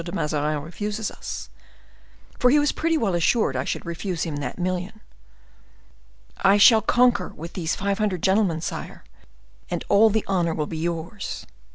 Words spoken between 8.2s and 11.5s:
gentlemen, sire, and all the honor will be yours.